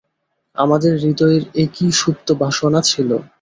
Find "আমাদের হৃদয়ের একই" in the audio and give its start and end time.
0.57-1.89